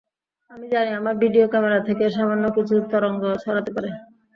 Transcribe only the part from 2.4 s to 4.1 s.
কিছু তরঙ্গ ছড়াতে পারে।